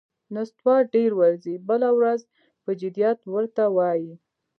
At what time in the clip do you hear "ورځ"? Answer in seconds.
1.97-2.21